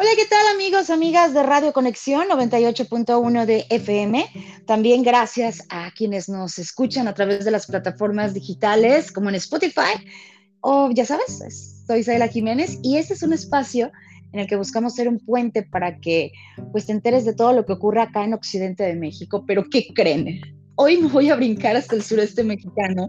Hola, 0.00 0.10
¿qué 0.14 0.26
tal 0.26 0.46
amigos, 0.54 0.90
amigas 0.90 1.34
de 1.34 1.42
Radio 1.42 1.72
Conexión 1.72 2.28
98.1 2.28 3.46
de 3.46 3.66
FM? 3.68 4.26
También 4.64 5.02
gracias 5.02 5.66
a 5.70 5.90
quienes 5.90 6.28
nos 6.28 6.60
escuchan 6.60 7.08
a 7.08 7.14
través 7.14 7.44
de 7.44 7.50
las 7.50 7.66
plataformas 7.66 8.32
digitales 8.32 9.10
como 9.10 9.28
en 9.28 9.34
Spotify 9.34 10.06
o 10.60 10.88
ya 10.92 11.04
sabes, 11.04 11.82
soy 11.84 11.98
Isabela 11.98 12.28
Jiménez 12.28 12.78
y 12.84 12.96
este 12.96 13.14
es 13.14 13.24
un 13.24 13.32
espacio 13.32 13.90
en 14.32 14.38
el 14.38 14.46
que 14.46 14.54
buscamos 14.54 14.94
ser 14.94 15.08
un 15.08 15.18
puente 15.18 15.64
para 15.64 15.98
que 15.98 16.30
pues 16.70 16.86
te 16.86 16.92
enteres 16.92 17.24
de 17.24 17.34
todo 17.34 17.52
lo 17.52 17.66
que 17.66 17.72
ocurre 17.72 18.00
acá 18.00 18.22
en 18.22 18.34
Occidente 18.34 18.84
de 18.84 18.94
México, 18.94 19.42
pero 19.48 19.64
¿qué 19.68 19.88
creen? 19.92 20.57
Hoy 20.80 20.96
me 20.96 21.08
voy 21.08 21.28
a 21.28 21.34
brincar 21.34 21.76
hasta 21.76 21.96
el 21.96 22.02
sureste 22.02 22.44
mexicano 22.44 23.08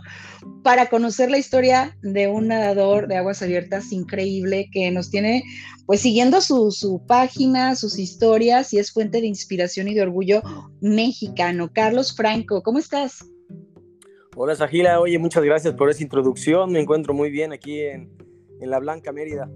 para 0.64 0.88
conocer 0.88 1.30
la 1.30 1.38
historia 1.38 1.96
de 2.02 2.28
un 2.28 2.48
nadador 2.48 3.08
de 3.08 3.16
aguas 3.18 3.44
abiertas 3.44 3.92
increíble 3.92 4.70
que 4.74 4.90
nos 4.90 5.12
tiene 5.12 5.44
pues 5.86 6.02
siguiendo 6.02 6.42
su, 6.42 7.04
página, 7.08 7.76
sus 7.76 8.00
historias 8.00 8.74
y 8.74 8.80
es 8.80 8.92
fuente 8.92 9.22
de 9.22 9.28
inspiración 9.28 9.88
y 9.88 9.94
de 9.94 10.02
orgullo 10.02 10.42
mexicano. 10.82 11.70
Carlos 11.72 12.16
Franco, 12.16 12.64
¿cómo 12.64 12.80
estás? 12.80 13.24
Hola 14.36 14.56
Sajila, 14.56 15.00
oye, 15.00 15.20
muchas 15.20 15.44
gracias 15.44 15.76
por 15.76 15.92
esa 15.92 16.02
introducción, 16.02 16.72
me 16.72 16.80
encuentro 16.80 17.14
muy 17.14 17.30
bien 17.30 17.54
aquí 17.54 17.82
en, 17.82 18.10
en 18.62 18.70
la 18.70 18.80
Blanca 18.80 19.12
Mérida. 19.12 19.48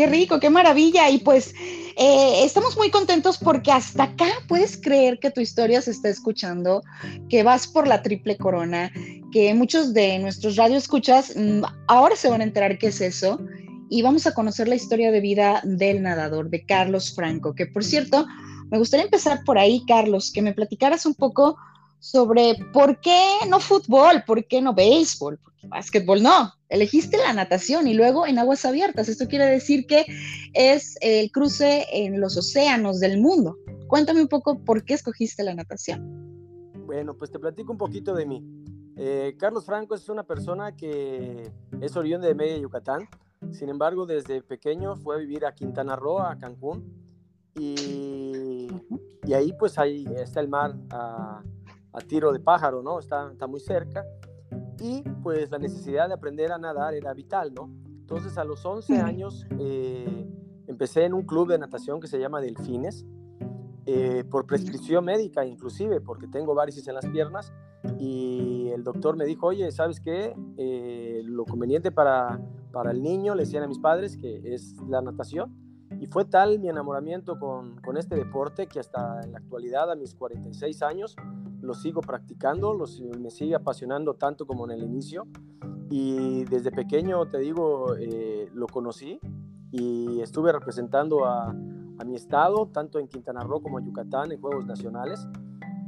Qué 0.00 0.06
rico, 0.06 0.40
qué 0.40 0.48
maravilla. 0.48 1.10
Y 1.10 1.18
pues 1.18 1.54
eh, 1.94 2.42
estamos 2.42 2.74
muy 2.78 2.90
contentos 2.90 3.36
porque 3.36 3.70
hasta 3.70 4.04
acá 4.04 4.28
puedes 4.48 4.78
creer 4.78 5.18
que 5.18 5.30
tu 5.30 5.42
historia 5.42 5.82
se 5.82 5.90
está 5.90 6.08
escuchando, 6.08 6.82
que 7.28 7.42
vas 7.42 7.66
por 7.66 7.86
la 7.86 8.00
triple 8.00 8.38
corona, 8.38 8.90
que 9.30 9.52
muchos 9.52 9.92
de 9.92 10.18
nuestros 10.18 10.56
radioescuchas 10.56 11.36
mm, 11.36 11.64
ahora 11.86 12.16
se 12.16 12.30
van 12.30 12.40
a 12.40 12.44
enterar 12.44 12.78
qué 12.78 12.86
es 12.86 13.02
eso. 13.02 13.42
Y 13.90 14.00
vamos 14.00 14.26
a 14.26 14.32
conocer 14.32 14.68
la 14.68 14.74
historia 14.74 15.10
de 15.12 15.20
vida 15.20 15.60
del 15.64 16.00
nadador, 16.00 16.48
de 16.48 16.64
Carlos 16.64 17.14
Franco, 17.14 17.54
que 17.54 17.66
por 17.66 17.84
cierto, 17.84 18.26
me 18.70 18.78
gustaría 18.78 19.04
empezar 19.04 19.44
por 19.44 19.58
ahí, 19.58 19.84
Carlos, 19.86 20.32
que 20.32 20.40
me 20.40 20.54
platicaras 20.54 21.04
un 21.04 21.12
poco 21.12 21.58
sobre 22.00 22.56
por 22.72 22.98
qué 23.00 23.20
no 23.48 23.60
fútbol, 23.60 24.24
por 24.26 24.44
qué 24.46 24.60
no 24.60 24.74
béisbol, 24.74 25.38
porque 25.38 25.68
básquetbol 25.68 26.22
no. 26.22 26.52
Elegiste 26.68 27.18
la 27.18 27.32
natación 27.32 27.86
y 27.86 27.94
luego 27.94 28.26
en 28.26 28.38
aguas 28.38 28.64
abiertas. 28.64 29.08
Esto 29.08 29.28
quiere 29.28 29.44
decir 29.46 29.86
que 29.86 30.06
es 30.54 30.96
el 31.02 31.30
cruce 31.30 31.86
en 31.92 32.20
los 32.20 32.36
océanos 32.36 33.00
del 33.00 33.20
mundo. 33.20 33.56
Cuéntame 33.86 34.22
un 34.22 34.28
poco 34.28 34.58
por 34.64 34.84
qué 34.84 34.94
escogiste 34.94 35.44
la 35.44 35.54
natación. 35.54 36.00
Bueno, 36.86 37.14
pues 37.14 37.30
te 37.30 37.38
platico 37.38 37.72
un 37.72 37.78
poquito 37.78 38.14
de 38.14 38.26
mí. 38.26 38.42
Eh, 38.96 39.36
Carlos 39.38 39.66
Franco 39.66 39.94
es 39.94 40.08
una 40.08 40.24
persona 40.24 40.74
que 40.74 41.50
es 41.80 41.96
oriundo 41.96 42.26
de 42.26 42.34
Media 42.34 42.56
Yucatán. 42.56 43.08
Sin 43.52 43.68
embargo, 43.68 44.06
desde 44.06 44.42
pequeño 44.42 44.96
fue 44.96 45.16
a 45.16 45.18
vivir 45.18 45.44
a 45.44 45.54
Quintana 45.54 45.96
Roo, 45.96 46.20
a 46.20 46.38
Cancún. 46.38 46.84
Y, 47.58 48.68
y 49.26 49.32
ahí 49.34 49.52
pues 49.58 49.78
ahí 49.78 50.06
está 50.16 50.40
el 50.40 50.48
mar 50.48 50.74
a, 50.90 51.42
a 51.92 52.00
tiro 52.00 52.32
de 52.32 52.40
pájaro, 52.40 52.82
¿no? 52.82 52.98
Está, 52.98 53.30
está 53.30 53.46
muy 53.46 53.60
cerca. 53.60 54.04
Y 54.80 55.02
pues 55.22 55.50
la 55.50 55.58
necesidad 55.58 56.08
de 56.08 56.14
aprender 56.14 56.52
a 56.52 56.58
nadar 56.58 56.94
era 56.94 57.12
vital, 57.12 57.52
¿no? 57.54 57.70
Entonces 58.00 58.36
a 58.38 58.44
los 58.44 58.64
11 58.64 58.96
años 58.98 59.46
eh, 59.58 60.26
empecé 60.66 61.04
en 61.04 61.14
un 61.14 61.22
club 61.22 61.48
de 61.48 61.58
natación 61.58 62.00
que 62.00 62.08
se 62.08 62.18
llama 62.18 62.40
Delfines, 62.40 63.06
eh, 63.86 64.24
por 64.30 64.46
prescripción 64.46 65.04
médica 65.04 65.44
inclusive, 65.44 66.00
porque 66.00 66.26
tengo 66.26 66.54
varices 66.54 66.86
en 66.88 66.94
las 66.94 67.06
piernas. 67.06 67.52
Y 67.98 68.68
el 68.68 68.84
doctor 68.84 69.16
me 69.16 69.24
dijo, 69.24 69.46
oye, 69.46 69.70
¿sabes 69.70 70.00
qué? 70.00 70.34
Eh, 70.56 71.22
lo 71.24 71.44
conveniente 71.44 71.90
para, 71.90 72.40
para 72.72 72.90
el 72.90 73.02
niño, 73.02 73.34
le 73.34 73.44
decían 73.44 73.62
a 73.62 73.68
mis 73.68 73.78
padres, 73.78 74.16
que 74.16 74.54
es 74.54 74.74
la 74.88 75.00
natación. 75.00 75.54
Y 75.98 76.06
fue 76.06 76.24
tal 76.24 76.58
mi 76.58 76.68
enamoramiento 76.68 77.38
con, 77.38 77.80
con, 77.80 77.96
este 77.96 78.14
deporte 78.14 78.66
que 78.66 78.80
hasta 78.80 79.22
en 79.22 79.32
la 79.32 79.38
actualidad, 79.38 79.90
a 79.90 79.96
mis 79.96 80.14
46 80.14 80.82
años, 80.82 81.16
lo 81.60 81.74
sigo 81.74 82.00
practicando, 82.00 82.74
lo, 82.74 82.86
me 83.18 83.30
sigue 83.30 83.54
apasionando 83.54 84.14
tanto 84.14 84.46
como 84.46 84.64
en 84.64 84.72
el 84.72 84.82
inicio. 84.82 85.26
Y 85.90 86.44
desde 86.44 86.70
pequeño, 86.70 87.26
te 87.26 87.38
digo, 87.38 87.96
eh, 87.96 88.48
lo 88.54 88.66
conocí 88.66 89.18
y 89.72 90.20
estuve 90.20 90.52
representando 90.52 91.24
a, 91.24 91.50
a, 91.50 92.04
mi 92.04 92.14
estado, 92.14 92.66
tanto 92.66 92.98
en 92.98 93.08
Quintana 93.08 93.42
Roo 93.42 93.60
como 93.60 93.78
en 93.78 93.86
Yucatán, 93.86 94.30
en 94.32 94.40
Juegos 94.40 94.66
Nacionales. 94.66 95.26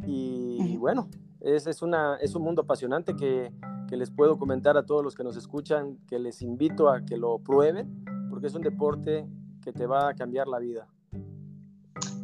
Y 0.05 0.77
bueno, 0.79 1.09
es, 1.41 1.67
es, 1.67 1.83
una, 1.83 2.17
es 2.17 2.35
un 2.35 2.43
mundo 2.43 2.63
apasionante 2.63 3.15
que, 3.15 3.53
que 3.89 3.97
les 3.97 4.11
puedo 4.11 4.39
comentar 4.39 4.77
a 4.77 4.85
todos 4.85 5.05
los 5.05 5.15
que 5.15 5.25
nos 5.25 5.37
escuchan, 5.37 5.99
que 6.07 6.19
les 6.19 6.43
invito 6.43 6.89
a 6.89 7.05
que 7.05 7.17
lo 7.17 7.39
prueben, 7.39 8.05
porque 8.31 8.47
es 8.47 8.55
un 8.55 8.63
deporte 8.63 9.29
que 9.63 9.73
te 9.73 9.87
va 9.87 10.09
a 10.09 10.15
cambiar 10.15 10.49
la 10.49 10.59
vida. 10.59 10.89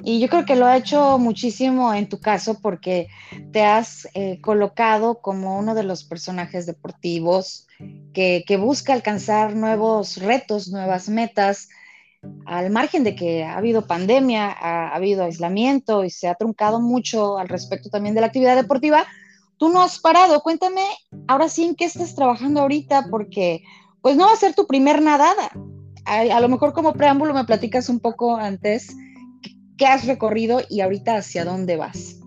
Y 0.04 0.20
yo 0.20 0.28
creo 0.28 0.44
que 0.44 0.56
lo 0.56 0.66
ha 0.66 0.76
hecho 0.76 1.18
muchísimo 1.18 1.92
en 1.92 2.08
tu 2.08 2.20
caso 2.20 2.60
porque 2.60 3.08
te 3.52 3.64
has 3.64 4.08
eh, 4.14 4.40
colocado 4.40 5.20
como 5.20 5.58
uno 5.58 5.74
de 5.74 5.82
los 5.82 6.04
personajes 6.04 6.66
deportivos 6.66 7.66
que, 8.12 8.58
busca 8.60 8.92
alcanzar 8.92 9.54
nuevos 9.54 10.16
retos, 10.16 10.68
nuevas 10.68 11.08
metas, 11.08 11.68
al 12.46 12.70
margen 12.70 13.04
de 13.04 13.14
que 13.14 13.44
ha 13.44 13.56
habido 13.56 13.86
pandemia, 13.86 14.50
ha, 14.50 14.94
habido 14.94 15.24
aislamiento 15.24 16.04
y 16.04 16.10
se 16.10 16.26
ha 16.26 16.34
truncado 16.34 16.80
mucho 16.80 17.38
al 17.38 17.48
respecto 17.48 17.90
también 17.90 18.14
de 18.14 18.20
la 18.20 18.28
actividad 18.28 18.56
deportiva. 18.56 19.06
Tú 19.56 19.68
no 19.68 19.82
has 19.82 19.98
parado. 19.98 20.40
Cuéntame 20.42 20.82
ahora 21.26 21.48
sí 21.48 21.64
en 21.64 21.74
qué 21.74 21.84
estás 21.84 22.14
trabajando 22.14 22.60
ahorita 22.60 23.06
porque 23.10 23.62
pues 24.00 24.16
no 24.16 24.26
va 24.26 24.32
a 24.32 24.36
ser 24.36 24.54
tu 24.54 24.66
primer 24.66 25.02
nadada. 25.02 25.50
A, 26.04 26.20
a 26.20 26.40
lo 26.40 26.48
mejor 26.48 26.72
como 26.72 26.94
preámbulo 26.94 27.34
me 27.34 27.44
platicas 27.44 27.88
un 27.88 28.00
poco 28.00 28.36
antes 28.36 28.96
qué 29.78 29.86
has 29.86 30.06
recorrido 30.06 30.58
y 30.68 30.80
ahorita 30.80 31.16
hacia 31.16 31.44
dónde 31.44 31.76
vas. 31.76 32.20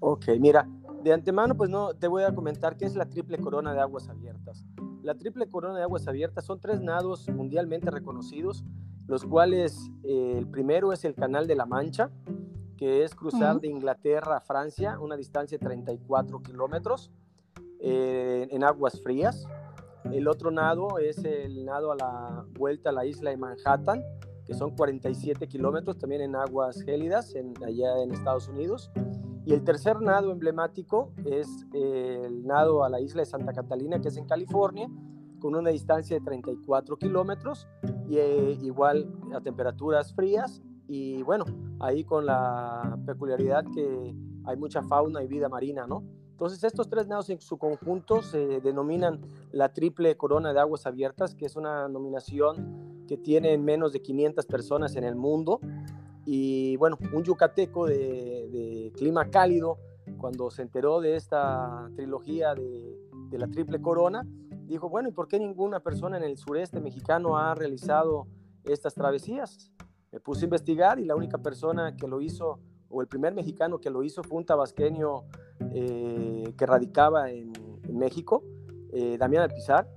Ok, 0.00 0.28
mira, 0.38 0.66
de 1.02 1.12
antemano 1.12 1.56
pues 1.56 1.68
no 1.68 1.94
te 1.94 2.06
voy 2.06 2.22
a 2.22 2.34
comentar 2.34 2.76
qué 2.76 2.86
es 2.86 2.94
la 2.94 3.06
triple 3.06 3.38
corona 3.38 3.74
de 3.74 3.80
aguas 3.80 4.08
abiertas. 4.08 4.64
La 5.02 5.14
triple 5.14 5.48
corona 5.48 5.76
de 5.76 5.82
aguas 5.82 6.06
abiertas 6.06 6.44
son 6.44 6.60
tres 6.60 6.80
nados 6.80 7.28
mundialmente 7.28 7.90
reconocidos, 7.90 8.64
los 9.06 9.24
cuales 9.24 9.90
eh, 10.04 10.36
el 10.38 10.46
primero 10.46 10.92
es 10.92 11.04
el 11.04 11.14
Canal 11.14 11.46
de 11.46 11.56
la 11.56 11.66
Mancha, 11.66 12.10
que 12.76 13.02
es 13.02 13.14
cruzar 13.14 13.60
de 13.60 13.68
Inglaterra 13.68 14.36
a 14.36 14.40
Francia, 14.40 15.00
una 15.00 15.16
distancia 15.16 15.58
de 15.58 15.66
34 15.66 16.42
kilómetros 16.42 17.10
eh, 17.80 18.46
en 18.50 18.62
aguas 18.62 19.02
frías. 19.02 19.46
El 20.12 20.28
otro 20.28 20.52
nado 20.52 20.98
es 20.98 21.24
el 21.24 21.64
nado 21.64 21.90
a 21.90 21.96
la 21.96 22.44
vuelta 22.56 22.90
a 22.90 22.92
la 22.92 23.04
isla 23.04 23.30
de 23.30 23.36
Manhattan, 23.36 24.02
que 24.48 24.54
son 24.54 24.70
47 24.70 25.46
kilómetros 25.46 25.98
también 25.98 26.22
en 26.22 26.34
aguas 26.34 26.80
gélidas, 26.80 27.34
en, 27.34 27.52
allá 27.62 28.02
en 28.02 28.12
Estados 28.12 28.48
Unidos. 28.48 28.90
Y 29.44 29.52
el 29.52 29.62
tercer 29.62 30.00
nado 30.00 30.32
emblemático 30.32 31.12
es 31.26 31.66
el 31.74 32.46
nado 32.46 32.82
a 32.82 32.88
la 32.88 32.98
isla 32.98 33.20
de 33.20 33.26
Santa 33.26 33.52
Catalina, 33.52 34.00
que 34.00 34.08
es 34.08 34.16
en 34.16 34.24
California, 34.24 34.88
con 35.38 35.54
una 35.54 35.68
distancia 35.68 36.18
de 36.18 36.24
34 36.24 36.96
kilómetros, 36.96 37.68
y 38.08 38.16
eh, 38.16 38.58
igual 38.62 39.12
a 39.34 39.40
temperaturas 39.42 40.14
frías, 40.14 40.62
y 40.88 41.22
bueno, 41.22 41.44
ahí 41.78 42.02
con 42.04 42.24
la 42.24 42.98
peculiaridad 43.04 43.66
que 43.74 44.14
hay 44.44 44.56
mucha 44.56 44.82
fauna 44.82 45.22
y 45.22 45.26
vida 45.26 45.50
marina, 45.50 45.86
¿no? 45.86 46.04
Entonces 46.30 46.64
estos 46.64 46.88
tres 46.88 47.06
nados 47.06 47.28
en 47.28 47.40
su 47.40 47.58
conjunto 47.58 48.22
se 48.22 48.60
denominan 48.60 49.20
la 49.52 49.72
triple 49.74 50.16
corona 50.16 50.54
de 50.54 50.60
aguas 50.60 50.86
abiertas, 50.86 51.34
que 51.34 51.44
es 51.44 51.56
una 51.56 51.86
nominación 51.88 52.87
que 53.08 53.16
tiene 53.16 53.58
menos 53.58 53.92
de 53.92 54.00
500 54.00 54.46
personas 54.46 54.94
en 54.94 55.02
el 55.02 55.16
mundo. 55.16 55.60
Y 56.24 56.76
bueno, 56.76 56.98
un 57.12 57.24
yucateco 57.24 57.86
de, 57.86 58.92
clima 58.94 59.30
cálido, 59.30 59.78
cuando 60.18 60.50
se 60.50 60.62
enteró 60.62 61.00
de 61.00 61.16
esta 61.16 61.90
trilogía 61.96 62.54
de, 62.54 62.98
de, 63.30 63.38
la 63.38 63.48
Triple 63.48 63.80
Corona, 63.80 64.26
dijo, 64.66 64.88
bueno, 64.88 65.08
¿y 65.08 65.12
por 65.12 65.26
qué 65.26 65.38
ninguna 65.38 65.80
persona 65.80 66.18
en 66.18 66.24
el 66.24 66.36
sureste 66.36 66.80
mexicano 66.80 67.38
ha 67.38 67.54
realizado 67.54 68.26
estas 68.64 68.94
travesías? 68.94 69.72
Me 70.12 70.20
puse 70.20 70.42
a 70.42 70.44
investigar 70.44 70.98
y 70.98 71.04
la 71.04 71.16
única 71.16 71.38
persona 71.38 71.96
que 71.96 72.06
lo 72.06 72.20
hizo, 72.20 72.60
o 72.88 73.00
el 73.00 73.08
primer 73.08 73.34
mexicano 73.34 73.78
que 73.78 73.90
lo 73.90 74.02
hizo, 74.02 74.22
fue 74.22 74.38
un 74.38 74.44
tabasqueño 74.44 75.24
eh, 75.72 76.54
que 76.56 76.66
radicaba 76.66 77.30
en, 77.30 77.52
México, 77.90 78.44
eh, 78.92 79.16
Damián 79.18 79.44
Alpizar, 79.44 79.88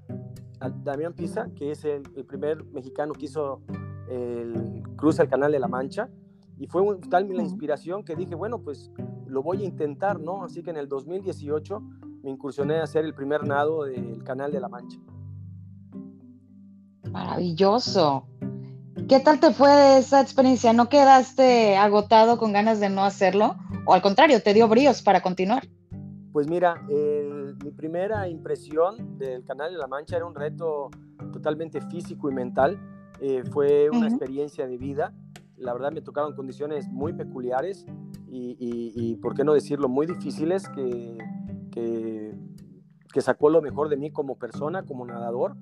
Damián 0.70 1.14
Pisa, 1.14 1.50
que 1.56 1.72
es 1.72 1.84
el, 1.86 2.04
primer 2.28 2.64
mexicano 2.66 3.14
que 3.14 3.26
hizo 3.26 3.62
el 4.10 4.84
cruce 4.96 5.22
al 5.22 5.30
Canal 5.30 5.52
de 5.52 5.60
la 5.60 5.68
Mancha. 5.68 6.10
Y 6.58 6.68
fue 6.68 6.84
tal 7.10 7.28
la 7.36 7.42
inspiración 7.42 8.04
que 8.04 8.16
dije, 8.16 8.36
bueno, 8.36 8.60
pues 8.60 8.92
lo 9.26 9.42
voy 9.42 9.64
a 9.64 9.66
intentar, 9.66 10.20
¿no? 10.20 10.44
Así 10.44 10.62
que 10.62 10.70
en 10.70 10.78
el 10.78 10.88
2018 10.88 11.82
me 12.24 12.30
incursioné 12.30 12.78
a 12.78 12.84
hacer 12.84 13.04
el 13.06 13.16
primer 13.16 13.46
nado 13.48 13.86
del 13.86 14.24
Canal 14.24 14.52
de 14.52 14.60
la 14.60 14.70
Mancha. 14.70 15.00
Maravilloso. 17.12 18.28
¿Qué 19.10 19.20
tal 19.20 19.40
te 19.40 19.54
fue 19.54 19.98
esa 19.98 20.22
experiencia? 20.22 20.72
¿No 20.74 20.88
quedaste 20.88 21.76
agotado 21.76 22.38
con 22.38 22.54
ganas 22.54 22.80
de 22.80 22.90
no 22.90 23.04
hacerlo? 23.04 23.56
¿O 23.86 23.94
al 23.94 24.02
contrario, 24.02 24.42
te 24.42 24.54
dio 24.54 24.68
bríos 24.68 25.02
para 25.02 25.22
continuar? 25.22 25.68
Pues 26.32 26.48
mira, 26.48 26.76
mi 27.64 27.72
primera 27.72 28.28
impresión 28.28 29.18
del 29.18 29.44
Canal 29.44 29.72
de 29.72 29.78
la 29.78 29.88
Mancha 29.88 30.18
era 30.18 30.26
un 30.26 30.36
reto 30.36 30.90
totalmente 31.32 31.82
físico 31.82 32.30
y 32.30 32.34
mental. 32.34 32.80
Eh, 33.20 33.44
fue 33.52 33.90
una 33.90 34.08
experiencia 34.08 34.68
de 34.68 34.78
vida. 34.78 35.14
La 35.58 35.74
verdad 35.74 35.92
me 35.92 36.02
tocaron 36.02 36.34
condiciones 36.36 36.90
muy 36.90 37.14
peculiares 37.14 37.86
y, 38.28 38.56
y, 38.60 39.16
por 39.18 39.36
qué 39.36 39.44
no 39.44 39.54
decirlo, 39.54 39.90
muy 39.90 40.08
difíciles 40.08 40.68
que, 40.70 41.18
que, 41.72 42.34
que, 43.14 43.22
sacó 43.22 43.50
lo 43.50 43.62
mejor 43.62 43.90
de 43.90 43.98
mí 43.98 44.10
como 44.12 44.40
persona, 44.40 44.84
como 44.84 45.06
nadador. 45.06 45.56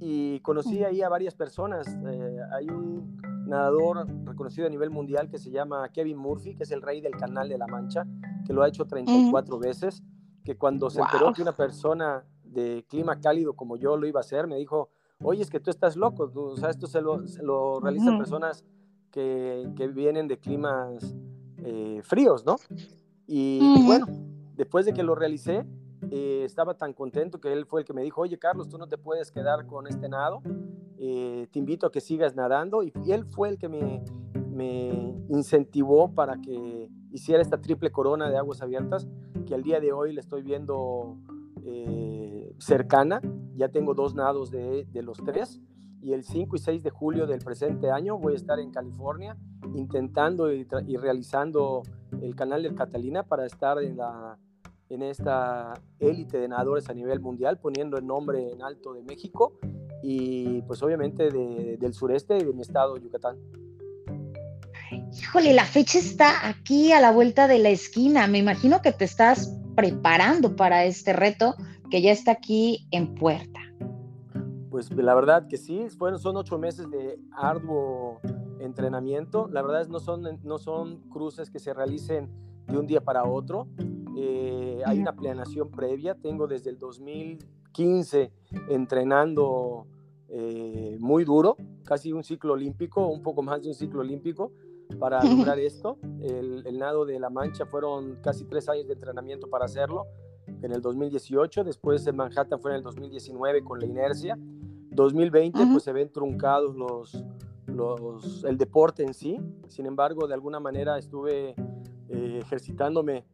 Y 0.00 0.40
conocí 0.40 0.82
ahí 0.82 1.00
a 1.00 1.08
varias 1.08 1.34
personas. 1.34 1.86
Eh, 1.88 2.38
hay 2.52 2.66
un 2.68 3.22
nadador 3.46 4.06
reconocido 4.24 4.66
a 4.66 4.70
nivel 4.70 4.90
mundial 4.90 5.28
que 5.28 5.38
se 5.38 5.50
llama 5.50 5.88
Kevin 5.90 6.18
Murphy, 6.18 6.54
que 6.56 6.64
es 6.64 6.72
el 6.72 6.82
rey 6.82 7.00
del 7.00 7.12
Canal 7.12 7.48
de 7.48 7.56
la 7.56 7.66
Mancha, 7.66 8.06
que 8.44 8.52
lo 8.52 8.62
ha 8.62 8.68
hecho 8.68 8.84
34 8.84 9.58
veces, 9.58 10.02
que 10.44 10.56
cuando 10.56 10.90
se 10.90 11.00
enteró 11.00 11.32
que 11.32 11.42
una 11.42 11.56
persona 11.56 12.24
de 12.44 12.84
clima 12.88 13.20
cálido 13.20 13.54
como 13.54 13.76
yo 13.76 13.96
lo 13.96 14.06
iba 14.06 14.20
a 14.20 14.22
hacer, 14.22 14.46
me 14.46 14.56
dijo, 14.56 14.90
oye, 15.22 15.42
es 15.42 15.50
que 15.50 15.60
tú 15.60 15.70
estás 15.70 15.96
loco, 15.96 16.30
o 16.34 16.56
sea, 16.56 16.70
esto 16.70 16.86
se 16.86 17.00
lo, 17.00 17.26
se 17.26 17.42
lo 17.42 17.80
realizan 17.80 18.18
personas 18.18 18.64
que, 19.10 19.70
que, 19.76 19.88
vienen 19.88 20.28
de 20.28 20.38
climas 20.38 21.14
eh, 21.58 22.00
fríos, 22.02 22.44
¿no? 22.44 22.56
Y, 23.26 23.84
bueno, 23.86 24.06
después 24.54 24.84
de 24.84 24.92
que 24.92 25.02
lo 25.02 25.14
realicé, 25.14 25.66
eh, 26.10 26.42
estaba 26.44 26.74
tan 26.74 26.92
contento 26.92 27.40
que 27.40 27.52
él 27.52 27.66
fue 27.66 27.82
el 27.82 27.86
que 27.86 27.92
me 27.92 28.02
dijo, 28.02 28.20
oye, 28.20 28.38
Carlos, 28.38 28.68
tú 28.68 28.78
no 28.78 28.88
te 28.88 28.98
puedes 28.98 29.30
quedar 29.30 29.66
con 29.66 29.86
este 29.86 30.08
nado, 30.08 30.42
eh, 30.98 31.46
te 31.50 31.58
invito 31.58 31.86
a 31.86 31.92
que 31.92 32.00
sigas 32.00 32.34
nadando, 32.34 32.82
y, 32.82 32.92
y 33.04 33.12
él 33.12 33.24
fue 33.26 33.48
el 33.48 33.58
que 33.58 33.68
me, 33.68 34.02
me 34.52 35.14
incentivó 35.28 36.12
para 36.14 36.40
que 36.40 36.88
hiciera 37.10 37.42
esta 37.42 37.60
triple 37.60 37.90
corona 37.90 38.28
de 38.28 38.36
aguas 38.36 38.62
abiertas, 38.62 39.06
que 39.52 39.56
al 39.56 39.62
día 39.62 39.80
de 39.80 39.92
hoy 39.92 40.14
le 40.14 40.20
estoy 40.22 40.42
viendo 40.42 41.18
eh, 41.66 42.54
cercana. 42.58 43.20
Ya 43.54 43.68
tengo 43.68 43.92
dos 43.92 44.14
nados 44.14 44.50
de, 44.50 44.86
de, 44.86 45.02
los 45.02 45.18
tres. 45.18 45.60
Y 46.00 46.14
el 46.14 46.24
5 46.24 46.56
y 46.56 46.58
6 46.58 46.82
de 46.82 46.88
julio 46.88 47.26
del 47.26 47.40
presente 47.40 47.90
año 47.90 48.16
voy 48.16 48.32
a 48.32 48.36
estar 48.36 48.58
en 48.58 48.70
California 48.70 49.36
intentando 49.74 50.50
y, 50.50 50.66
y 50.86 50.96
realizando 50.96 51.82
el 52.22 52.34
canal 52.34 52.62
del 52.62 52.74
Catalina 52.74 53.24
para 53.24 53.44
estar 53.44 53.78
en, 53.82 53.98
la, 53.98 54.38
en 54.88 55.02
esta 55.02 55.74
élite 55.98 56.38
de 56.38 56.48
nadadores 56.48 56.88
a 56.88 56.94
nivel 56.94 57.20
mundial, 57.20 57.58
poniendo 57.58 57.98
el 57.98 58.06
nombre 58.06 58.52
en 58.52 58.62
alto 58.62 58.94
de 58.94 59.02
México 59.02 59.58
y 60.02 60.62
pues 60.62 60.82
obviamente 60.82 61.28
de, 61.28 61.76
del 61.76 61.92
sureste 61.92 62.38
y 62.38 62.44
de 62.44 62.54
mi 62.54 62.62
estado, 62.62 62.96
Yucatán. 62.96 63.36
Híjole, 65.18 65.52
la 65.52 65.66
fecha 65.66 65.98
está 65.98 66.48
aquí 66.48 66.92
a 66.92 67.00
la 67.00 67.12
vuelta 67.12 67.46
de 67.46 67.58
la 67.58 67.68
esquina. 67.68 68.26
Me 68.28 68.38
imagino 68.38 68.80
que 68.80 68.92
te 68.92 69.04
estás 69.04 69.54
preparando 69.76 70.56
para 70.56 70.86
este 70.86 71.12
reto 71.12 71.54
que 71.90 72.00
ya 72.00 72.12
está 72.12 72.32
aquí 72.32 72.86
en 72.92 73.14
puerta. 73.14 73.60
Pues 74.70 74.90
la 74.90 75.14
verdad 75.14 75.48
que 75.48 75.58
sí, 75.58 75.90
fueron, 75.90 76.18
son 76.18 76.38
ocho 76.38 76.58
meses 76.58 76.90
de 76.90 77.18
arduo 77.36 78.20
entrenamiento. 78.58 79.48
La 79.48 79.60
verdad 79.60 79.82
es 79.82 79.90
no 79.90 80.00
son, 80.00 80.40
no 80.44 80.56
son 80.58 81.02
cruces 81.10 81.50
que 81.50 81.58
se 81.58 81.74
realicen 81.74 82.30
de 82.66 82.78
un 82.78 82.86
día 82.86 83.02
para 83.02 83.24
otro. 83.24 83.68
Eh, 84.16 84.80
hay 84.86 84.98
una 84.98 85.12
planeación 85.12 85.70
previa. 85.70 86.14
Tengo 86.14 86.46
desde 86.46 86.70
el 86.70 86.78
2015 86.78 88.32
entrenando 88.70 89.86
eh, 90.30 90.96
muy 91.00 91.24
duro, 91.24 91.58
casi 91.84 92.14
un 92.14 92.24
ciclo 92.24 92.54
olímpico, 92.54 93.06
un 93.08 93.22
poco 93.22 93.42
más 93.42 93.60
de 93.60 93.68
un 93.68 93.74
ciclo 93.74 94.00
olímpico 94.00 94.52
para 94.94 95.22
lograr 95.24 95.58
esto. 95.58 95.98
El, 96.20 96.66
el, 96.66 96.78
nado 96.78 97.04
de 97.04 97.18
la 97.18 97.30
Mancha 97.30 97.66
fueron 97.66 98.16
casi 98.22 98.44
tres 98.44 98.68
años 98.68 98.86
de 98.86 98.94
entrenamiento 98.94 99.48
para 99.48 99.64
hacerlo. 99.64 100.06
En 100.62 100.72
el 100.72 100.80
2018, 100.80 101.64
después 101.64 102.06
en 102.06 102.16
Manhattan 102.16 102.60
fue 102.60 102.72
en 102.72 102.78
el 102.78 102.82
2019 102.82 103.64
con 103.64 103.78
la 103.80 103.86
inercia. 103.86 104.38
2020 104.90 105.58
pues 105.72 105.84
se 105.84 105.92
ven 105.92 106.10
truncados 106.10 106.76
los, 106.76 107.24
los, 107.66 108.44
el 108.44 108.58
deporte 108.58 109.02
en 109.02 109.14
sí. 109.14 109.40
Sin 109.68 109.86
embargo, 109.86 110.26
de 110.26 110.34
alguna 110.34 110.60
manera 110.60 110.98
estuve 110.98 111.54
eh, 112.08 112.38
ejercitándome, 112.42 113.24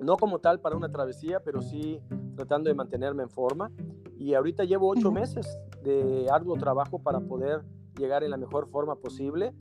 no 0.00 0.16
como 0.16 0.38
tal 0.38 0.60
para 0.60 0.76
una 0.76 0.90
travesía, 0.90 1.40
pero 1.40 1.60
sí 1.60 2.00
tratando 2.36 2.68
de 2.68 2.74
mantenerme 2.74 3.22
en 3.24 3.30
forma. 3.30 3.70
Y 4.18 4.34
ahorita 4.34 4.64
llevo 4.64 4.88
ocho 4.88 5.10
meses 5.10 5.58
de 5.82 6.26
arduo 6.30 6.56
trabajo 6.56 6.98
para 6.98 7.20
poder 7.20 7.62
llegar 7.98 8.24
en 8.24 8.30
la 8.30 8.36
mejor 8.36 8.68
forma 8.68 8.96
posible 8.96 9.52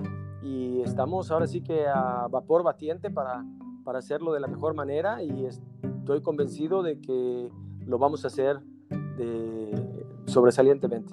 y 0.45 0.81
estamos 0.81 1.31
ahora 1.31 1.47
sí 1.47 1.61
que 1.61 1.87
a 1.87 2.27
vapor 2.29 2.61
batiente 2.61 3.09
para, 3.09 3.43
para 3.83 3.97
hacerlo 3.97 4.31
de 4.31 4.39
la 4.39 4.47
mejor 4.47 4.75
manera 4.75 5.23
y 5.23 5.45
estoy 5.45 6.21
convencido 6.21 6.83
de 6.83 7.01
que 7.01 7.49
lo 7.79 7.97
vamos 7.97 8.23
a 8.23 8.27
hacer 8.27 8.59
de, 9.17 10.05
sobresalientemente. 10.27 11.11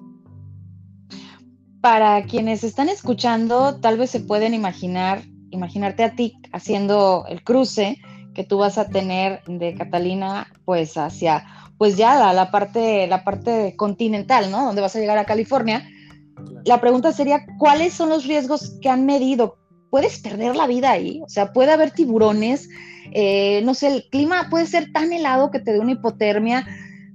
Para 1.80 2.22
quienes 2.24 2.62
están 2.62 2.90
escuchando, 2.90 3.76
tal 3.80 3.96
vez 3.96 4.10
se 4.10 4.20
pueden 4.20 4.52
imaginar, 4.52 5.22
imaginarte 5.50 6.04
a 6.04 6.14
ti 6.14 6.34
haciendo 6.52 7.24
el 7.26 7.42
cruce 7.42 7.96
que 8.34 8.44
tú 8.44 8.58
vas 8.58 8.76
a 8.76 8.88
tener 8.88 9.42
de 9.46 9.74
Catalina, 9.74 10.46
pues 10.66 10.96
hacia, 10.98 11.44
pues 11.78 11.96
ya 11.96 12.18
la, 12.18 12.34
la 12.34 12.50
parte, 12.50 13.06
la 13.06 13.24
parte 13.24 13.76
continental, 13.76 14.50
¿no? 14.50 14.66
Donde 14.66 14.82
vas 14.82 14.94
a 14.94 15.00
llegar 15.00 15.16
a 15.16 15.24
California 15.24 15.88
la 16.64 16.80
pregunta 16.80 17.12
sería, 17.12 17.44
¿cuáles 17.58 17.94
son 17.94 18.08
los 18.08 18.26
riesgos 18.26 18.78
que 18.80 18.88
han 18.88 19.06
medido? 19.06 19.56
¿Puedes 19.90 20.20
perder 20.20 20.56
la 20.56 20.66
vida 20.66 20.90
ahí? 20.90 21.20
O 21.24 21.28
sea, 21.28 21.52
puede 21.52 21.72
haber 21.72 21.90
tiburones, 21.90 22.68
eh, 23.12 23.62
no 23.64 23.74
sé, 23.74 23.88
el 23.88 24.08
clima 24.10 24.48
puede 24.50 24.66
ser 24.66 24.92
tan 24.92 25.12
helado 25.12 25.50
que 25.50 25.60
te 25.60 25.72
dé 25.72 25.80
una 25.80 25.92
hipotermia, 25.92 26.66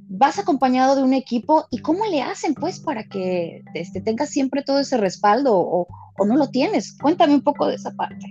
vas 0.10 0.40
acompañado 0.40 0.96
de 0.96 1.04
un 1.04 1.14
equipo 1.14 1.66
y 1.70 1.80
cómo 1.80 2.06
le 2.06 2.22
hacen 2.22 2.54
pues 2.54 2.80
para 2.80 3.04
que 3.04 3.64
este, 3.74 4.02
tengas 4.02 4.30
siempre 4.30 4.64
todo 4.64 4.80
ese 4.80 4.98
respaldo 4.98 5.54
o, 5.56 5.88
no 6.26 6.36
lo 6.36 6.50
tienes. 6.50 6.98
Cuéntame 6.98 7.36
un 7.36 7.44
poco 7.44 7.68
de 7.68 7.76
esa 7.76 7.92
parte. 7.92 8.26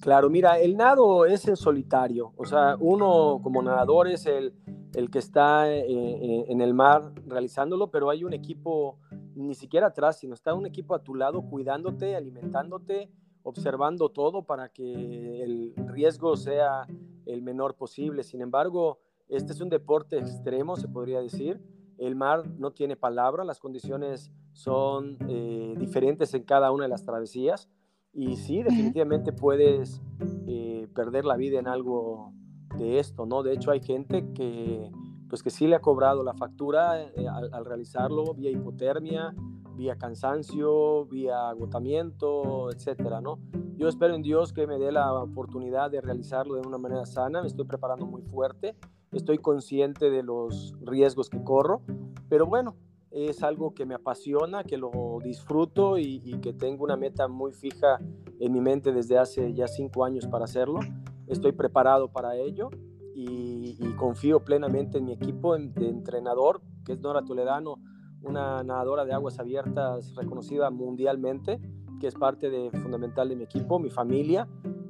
Claro, 0.00 0.28
mira, 0.28 0.58
el 0.58 0.76
nado 0.76 1.24
es 1.24 1.48
en 1.48 1.56
solitario, 1.56 2.32
o 2.36 2.44
sea, 2.44 2.76
uno 2.78 3.40
como 3.42 3.62
nadador 3.62 4.08
es 4.08 4.26
el, 4.26 4.54
el 4.94 5.10
que 5.10 5.18
está 5.18 5.72
eh, 5.72 5.84
eh, 5.88 6.44
en 6.48 6.60
el 6.60 6.74
mar 6.74 7.12
realizándolo, 7.26 7.90
pero 7.90 8.10
hay 8.10 8.22
un 8.22 8.32
equipo 8.32 8.98
ni 9.36 9.54
siquiera 9.54 9.88
atrás, 9.88 10.18
sino 10.18 10.34
está 10.34 10.54
un 10.54 10.66
equipo 10.66 10.94
a 10.94 11.02
tu 11.02 11.14
lado 11.14 11.42
cuidándote, 11.42 12.16
alimentándote, 12.16 13.10
observando 13.42 14.08
todo 14.08 14.42
para 14.42 14.70
que 14.70 15.42
el 15.42 15.74
riesgo 15.86 16.36
sea 16.36 16.86
el 17.26 17.42
menor 17.42 17.76
posible. 17.76 18.24
Sin 18.24 18.40
embargo, 18.40 18.98
este 19.28 19.52
es 19.52 19.60
un 19.60 19.68
deporte 19.68 20.18
extremo, 20.18 20.76
se 20.76 20.88
podría 20.88 21.20
decir. 21.20 21.60
El 21.98 22.16
mar 22.16 22.48
no 22.58 22.72
tiene 22.72 22.96
palabra, 22.96 23.44
las 23.44 23.60
condiciones 23.60 24.32
son 24.52 25.18
eh, 25.28 25.74
diferentes 25.78 26.34
en 26.34 26.42
cada 26.42 26.70
una 26.72 26.84
de 26.84 26.90
las 26.90 27.04
travesías 27.04 27.68
y 28.12 28.36
sí, 28.36 28.62
definitivamente 28.62 29.32
puedes 29.32 30.00
eh, 30.46 30.88
perder 30.94 31.26
la 31.26 31.36
vida 31.36 31.58
en 31.58 31.68
algo 31.68 32.32
de 32.78 32.98
esto, 32.98 33.26
¿no? 33.26 33.42
De 33.42 33.52
hecho, 33.52 33.70
hay 33.70 33.80
gente 33.80 34.32
que 34.32 34.90
pues 35.28 35.42
que 35.42 35.50
sí 35.50 35.66
le 35.66 35.76
ha 35.76 35.80
cobrado 35.80 36.22
la 36.22 36.34
factura 36.34 37.02
eh, 37.02 37.26
al, 37.28 37.64
realizarlo 37.64 38.34
vía 38.34 38.50
hipotermia, 38.50 39.34
vía 39.76 39.96
cansancio, 39.96 41.06
vía 41.06 41.48
agotamiento, 41.48 42.70
etcétera, 42.70 43.20
¿no? 43.20 43.38
Yo 43.76 43.88
espero 43.88 44.14
en 44.14 44.22
Dios 44.22 44.52
que 44.52 44.66
me 44.66 44.78
dé 44.78 44.92
la 44.92 45.12
oportunidad 45.12 45.90
de 45.90 46.00
realizarlo 46.00 46.54
de 46.54 46.66
una 46.66 46.78
manera 46.78 47.04
sana, 47.04 47.42
me 47.42 47.48
estoy 47.48 47.66
preparando 47.66 48.06
muy 48.06 48.22
fuerte, 48.22 48.76
estoy 49.12 49.38
consciente 49.38 50.10
de 50.10 50.22
los 50.22 50.74
riesgos 50.80 51.28
que 51.28 51.42
corro, 51.42 51.82
pero 52.28 52.46
bueno, 52.46 52.76
es 53.10 53.42
algo 53.42 53.74
que 53.74 53.86
me 53.86 53.94
apasiona, 53.94 54.64
que 54.64 54.76
lo 54.76 54.90
disfruto 55.22 55.98
y 55.98 56.38
que 56.40 56.52
tengo 56.52 56.84
una 56.84 56.96
meta 56.96 57.28
muy 57.28 57.52
fija 57.52 57.98
en 58.40 58.52
mi 58.52 58.60
mente 58.60 58.92
desde 58.92 59.18
hace 59.18 59.54
ya 59.54 59.66
cinco 59.66 60.04
años 60.04 60.26
para 60.26 60.44
hacerlo. 60.44 60.80
Estoy 61.26 61.52
preparado 61.52 62.08
para 62.08 62.36
ello 62.36 62.70
y, 63.14 63.55
confío 63.96 64.44
plenamente 64.44 64.98
en 64.98 65.06
mi 65.06 65.12
equipo 65.12 65.56
de 65.56 65.88
entrenador, 65.88 66.60
que 66.84 66.92
es 66.92 67.00
Nora 67.00 67.24
Toledano, 67.24 67.78
una 68.22 68.62
nadadora 68.62 69.04
de 69.04 69.12
aguas 69.12 69.38
abiertas 69.38 70.14
reconocida 70.14 70.70
mundialmente, 70.70 71.60
que 72.00 72.06
es 72.06 72.14
parte 72.14 72.50
de, 72.50 72.70
fundamental 72.70 73.28
de 73.28 73.36
mi 73.36 73.44
equipo, 73.44 73.78
mi 73.78 73.90
familia, 73.90 74.48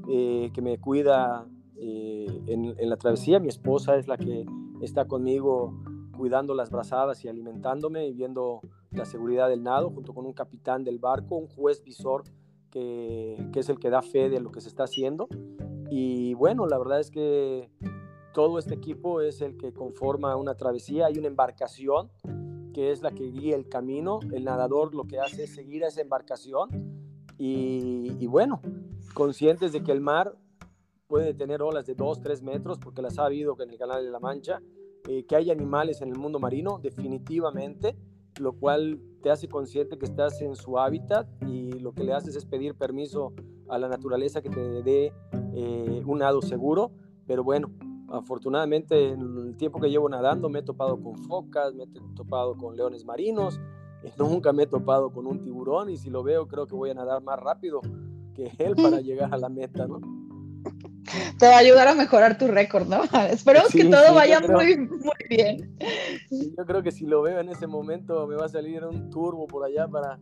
eh, 0.09 0.51
que 0.53 0.63
me 0.63 0.79
cuida 0.79 1.47
eh, 1.77 2.27
en, 2.47 2.75
en, 2.79 2.91
la 2.91 2.97
travesía. 2.97 3.39
Mi 3.39 3.49
esposa 3.49 3.97
es 3.97 4.09
la 4.09 4.17
que 4.17 4.47
está 4.81 5.07
conmigo 5.07 5.75
cuidando 6.17 6.55
las 6.55 6.71
brazadas 6.71 7.25
y 7.25 7.29
alimentándome 7.29 8.07
y 8.07 8.13
viendo 8.13 8.61
la 8.91 9.05
seguridad 9.05 9.49
del 9.49 9.63
nado, 9.63 9.91
junto 9.91 10.15
con 10.15 10.27
un 10.27 10.33
capitán 10.33 10.85
del 10.85 10.99
barco, 10.99 11.37
un 11.37 11.49
juez 11.49 11.83
visor 11.83 12.25
que, 12.71 13.49
que 13.53 13.61
es 13.61 13.69
el 13.69 13.79
que 13.79 13.91
da 13.91 14.03
fe 14.03 14.31
de 14.31 14.41
lo 14.41 14.51
que 14.51 14.61
se 14.61 14.69
está 14.69 14.85
haciendo. 14.85 15.29
Y 15.91 16.35
bueno, 16.35 16.67
la 16.67 16.79
verdad 16.79 17.01
es 17.01 17.11
que 17.11 17.71
todo 18.37 18.59
este 18.59 18.75
equipo 18.75 19.23
es 19.23 19.41
el 19.41 19.57
que 19.57 19.73
conforma 19.73 20.37
una 20.37 20.55
travesía. 20.55 21.07
Hay 21.07 21.17
una 21.17 21.27
embarcación 21.27 22.11
que 22.75 22.91
es 22.91 23.01
la 23.01 23.11
que 23.11 23.25
guía 23.25 23.57
el 23.57 23.67
camino. 23.67 24.21
El 24.31 24.45
nadador 24.45 24.95
lo 24.95 25.05
que 25.05 25.19
hace 25.19 25.45
es 25.45 25.55
seguir 25.55 25.85
a 25.85 25.89
esa 25.89 26.03
embarcación. 26.03 26.69
Y, 27.39 28.27
bueno, 28.27 28.61
conscientes 29.15 29.73
de 29.73 29.83
que 29.83 29.91
el 29.91 30.03
mar 30.03 30.37
puede 31.07 31.33
tener 31.33 31.63
olas 31.63 31.87
de 31.87 31.95
2, 31.95 32.21
3 32.21 32.43
metros, 32.43 32.79
porque 32.79 33.01
las 33.01 33.19
ha 33.19 33.25
habido 33.25 33.57
en 33.59 33.71
el 33.71 33.79
Canal 33.79 34.05
de 34.05 34.11
la 34.11 34.21
Mancha, 34.21 34.61
eh, 35.09 35.25
que 35.25 35.35
hay 35.35 35.51
animales 35.51 36.03
en 36.03 36.11
el 36.11 36.19
mundo 36.19 36.39
marino, 36.39 36.79
definitivamente. 36.79 37.97
lo 38.39 38.53
cual 38.53 39.01
te 39.23 39.31
hace 39.31 39.49
consciente 39.49 39.97
que 39.97 40.05
estás 40.05 40.43
en 40.43 40.57
su 40.57 40.79
hábitat 40.79 41.27
y 41.47 41.73
lo 41.79 41.95
que 41.95 42.05
le 42.05 42.13
haces 42.13 42.37
es 42.37 42.45
pedir 42.45 42.75
permiso 42.75 43.33
a 43.67 43.79
la 43.79 43.89
naturaleza 43.89 44.43
que 44.43 44.51
te 44.51 44.83
dé 44.83 45.15
eh, 45.55 46.03
un 46.05 46.19
nado 46.19 46.43
seguro. 46.43 46.91
Pero 47.27 47.43
bueno, 47.43 47.71
afortunadamente 48.09 49.09
en 49.09 49.21
el 49.21 49.57
tiempo 49.57 49.81
que 49.81 49.91
llevo 49.91 50.09
nadando 50.09 50.49
me 50.49 50.61
he 50.61 50.63
topado 50.63 51.01
con 51.01 51.17
focas, 51.19 51.75
me 51.75 51.85
he 51.85 51.89
topado 52.15 52.57
con 52.57 52.77
leones 52.77 53.05
marinos, 53.05 53.61
nunca 54.19 54.53
me 54.53 54.65
he 54.65 54.67
topado 54.67 55.11
con 55.11 55.27
un 55.27 55.41
tiburón 55.41 55.91
y 55.91 55.97
si 55.97 56.11
lo 56.11 56.23
veo 56.23 56.47
creo 56.47 56.67
que 56.67 56.75
voy 56.75 56.91
a 56.91 56.95
nadar 56.95 57.23
más 57.23 57.39
rápido 57.39 57.81
que 58.35 58.53
él 58.59 58.75
para 58.77 59.01
llegar 59.03 59.33
a 59.33 59.39
la 59.39 59.49
meta, 59.49 59.87
¿no? 59.87 60.01
Te 61.39 61.47
va 61.47 61.55
a 61.55 61.59
ayudar 61.59 61.87
a 61.87 61.95
mejorar 61.95 62.37
tu 62.37 62.49
récord, 62.49 62.89
¿no? 62.89 63.03
Esperemos 63.31 63.71
que 63.71 63.85
todo 63.85 64.15
vaya 64.15 64.41
muy, 64.41 64.77
muy 64.77 65.27
bien. 65.29 65.77
yo 66.31 66.67
creo 66.67 66.83
que 66.83 66.91
si 66.91 67.07
lo 67.07 67.23
veo 67.23 67.39
en 67.41 67.49
ese 67.49 67.67
momento 67.67 68.27
me 68.27 68.37
va 68.37 68.47
a 68.47 68.49
salir 68.49 68.85
un 68.85 69.09
turbo 69.11 69.47
por 69.47 69.65
allá 69.65 69.87
para, 69.87 70.19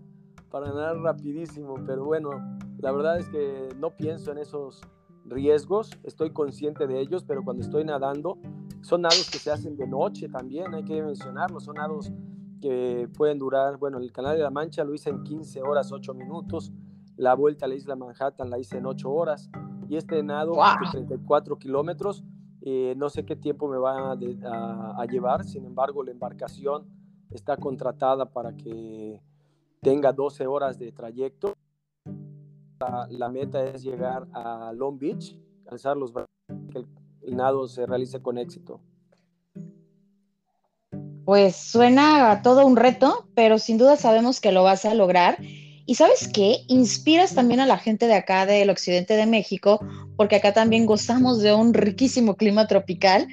para 0.51 0.67
nadar 0.67 0.99
rapidísimo, 0.99 1.77
pero 1.87 2.05
bueno, 2.05 2.31
la 2.79 2.93
verdad 2.93 3.19
es 3.19 3.29
que 3.31 3.71
no 3.79 3.97
pienso 3.97 4.31
en 4.33 4.39
esos 4.39 4.83
riesgos, 5.25 5.91
estoy 6.03 6.31
consciente 6.31 6.87
de 6.87 7.01
ellos, 7.01 7.25
pero 7.25 7.43
cuando 7.43 7.63
estoy 7.63 7.85
nadando, 7.85 8.39
son 8.83 9.03
nados 9.03 9.29
que 9.31 9.39
se 9.39 9.51
hacen 9.51 9.77
de 9.77 9.87
noche 9.87 10.29
también, 10.29 10.75
hay 10.75 10.85
que 10.85 11.03
mencionarlo, 11.03 11.61
son 11.61 11.77
nados 11.77 12.13
que 12.61 13.09
pueden 13.17 13.39
durar, 13.39 13.79
bueno, 13.79 13.99
el 13.99 14.13
Canal 14.13 14.37
de 14.37 14.43
la 14.43 14.51
Mancha 14.51 14.85
lo 14.85 14.95
hice 14.95 15.11
en 15.11 15.23
15 15.23 15.63
horas, 15.63 15.93
8 15.93 16.15
minutos, 16.15 16.73
la 17.17 17.35
vuelta 17.35 17.67
a 17.67 17.69
la 17.69 17.75
isla 17.75 17.97
Manhattan 17.97 18.51
la 18.51 18.59
hice 18.59 18.79
en 18.79 18.87
8 18.87 19.11
horas, 19.11 19.51
y 19.89 19.97
este 19.97 20.23
nado 20.23 20.53
de 20.53 20.91
34 20.91 21.59
kilómetros, 21.59 22.25
eh, 22.63 22.95
no 22.97 23.11
sé 23.11 23.27
qué 23.27 23.37
tiempo 23.37 23.69
me 23.69 23.77
va 23.77 24.13
a, 24.13 25.01
a, 25.01 25.07
llevar, 25.07 25.45
sin 25.45 25.67
embargo, 25.67 26.03
la 26.03 26.11
embarcación 26.11 26.87
está 27.31 27.57
contratada 27.57 28.31
para 28.33 28.57
que 28.57 29.21
tenga 29.81 30.13
12 30.13 30.47
horas 30.47 30.79
de 30.79 30.91
trayecto 30.93 31.55
la, 33.11 33.29
meta 33.29 33.65
es 33.65 33.83
llegar 33.83 34.27
a 34.33 34.73
Long 34.75 34.99
Beach, 34.99 35.37
alzar 35.71 35.97
los 35.97 36.13
brazos, 36.13 36.31
que 36.73 36.85
el, 37.23 37.37
nado 37.37 37.67
se 37.69 37.87
realice 37.87 38.21
con 38.21 38.39
éxito. 38.39 38.81
Pues 41.25 41.57
suena 41.57 42.43
todo 42.43 42.67
un 42.67 42.77
reto, 42.77 43.29
pero 43.35 43.59
sin 43.59 43.79
duda 43.79 43.97
sabemos 43.97 44.41
que 44.41 44.53
lo 44.53 44.63
vas 44.63 44.85
a 44.85 44.95
lograr. 44.95 45.39
Y 45.87 45.97
sabes 45.97 46.29
qué, 46.29 46.65
inspiras 46.69 47.35
también 47.35 47.61
a 47.61 47.67
la 47.67 47.79
gente 47.79 48.07
de 48.07 48.15
acá 48.15 48.47
del 48.47 48.71
occidente 48.71 49.17
de 49.17 49.27
México, 49.27 49.81
porque 50.17 50.37
acá 50.37 50.53
también 50.53 50.87
gozamos 50.87 51.41
de 51.41 51.55
un 51.55 51.75
riquísimo 51.75 52.37
clima 52.37 52.67
tropical 52.67 53.29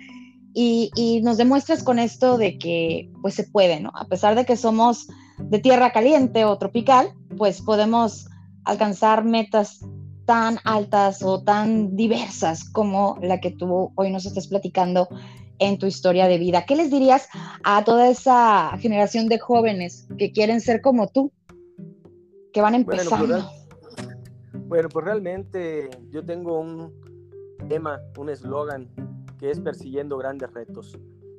y, 0.53 0.91
y, 0.95 1.21
nos 1.21 1.37
demuestras 1.37 1.81
con 1.81 1.97
esto 1.97 2.37
de 2.37 2.57
que 2.57 3.09
pues 3.21 3.35
se 3.35 3.45
puede, 3.45 3.79
¿no? 3.79 3.91
A 3.95 4.05
pesar 4.05 4.35
de 4.35 4.43
que 4.43 4.57
somos 4.57 5.07
de 5.37 5.59
tierra 5.59 5.93
caliente 5.93 6.43
o 6.43 6.57
tropical, 6.57 7.13
pues 7.37 7.61
podemos 7.61 8.27
alcanzar 8.65 9.23
metas 9.23 9.85
tan 10.25 10.57
altas 10.63 11.23
o 11.23 11.43
tan 11.43 11.95
diversas 11.95 12.69
como 12.69 13.17
la 13.21 13.39
que 13.39 13.51
tú 13.51 13.91
hoy 13.95 14.11
nos 14.11 14.25
estás 14.25 14.47
platicando 14.47 15.09
en 15.59 15.77
tu 15.77 15.85
historia 15.85 16.27
de 16.27 16.37
vida. 16.37 16.65
¿Qué 16.65 16.75
les 16.75 16.89
dirías 16.89 17.27
a 17.63 17.83
toda 17.83 18.09
esa 18.09 18.77
generación 18.79 19.27
de 19.27 19.39
jóvenes 19.39 20.07
que 20.17 20.31
quieren 20.31 20.59
ser 20.59 20.81
como 20.81 21.07
tú, 21.07 21.31
que 22.51 22.61
van 22.61 22.83
pues, 22.83 23.01
empezando? 23.01 23.49
Bueno, 24.67 24.89
pues, 24.89 25.05
realmente 25.05 25.89
yo 26.09 26.25
tengo 26.25 26.59
un 26.59 26.93
tema, 27.69 27.99
un 28.17 28.29
eslogan 28.29 28.89
que 29.37 29.51
es 29.51 29.59
persiguiendo 29.59 30.17
grandes 30.17 30.51
retos. 30.53 30.97